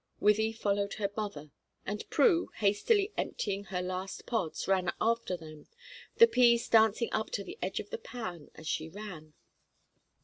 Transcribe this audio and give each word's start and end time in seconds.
Wythie 0.19 0.51
followed 0.57 0.95
her 0.95 1.11
mother, 1.15 1.51
and 1.85 2.09
Prue, 2.09 2.49
hastily 2.55 3.13
emptying 3.19 3.65
her 3.65 3.83
last 3.83 4.25
pods, 4.25 4.67
ran 4.67 4.91
after 4.99 5.37
them, 5.37 5.67
the 6.15 6.25
peas 6.25 6.67
dancing 6.67 7.09
up 7.11 7.29
to 7.29 7.43
the 7.43 7.59
edge 7.61 7.79
of 7.79 7.91
the 7.91 7.99
pan 7.99 8.49
as 8.55 8.67
she 8.67 8.89
ran. 8.89 9.35